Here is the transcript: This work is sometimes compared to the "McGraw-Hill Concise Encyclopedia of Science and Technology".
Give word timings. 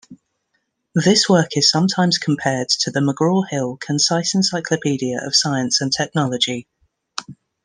This 0.95 1.29
work 1.29 1.55
is 1.55 1.69
sometimes 1.69 2.17
compared 2.17 2.69
to 2.69 2.89
the 2.89 3.01
"McGraw-Hill 3.01 3.77
Concise 3.77 4.33
Encyclopedia 4.33 5.19
of 5.23 5.35
Science 5.35 5.79
and 5.79 5.93
Technology". 5.93 6.67